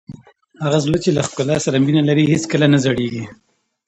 هغه 0.63 0.79
زړه 0.85 0.97
چې 1.03 1.09
له 1.17 1.21
ښکلا 1.27 1.57
سره 1.65 1.77
مینه 1.85 2.01
لري 2.09 2.23
هېڅکله 2.33 2.65
نه 2.73 2.77
زړیږي. 2.85 3.23